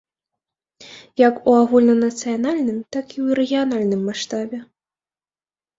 [1.27, 4.57] Як у агульнанацыянальным, так і ў рэгіянальным маштабе.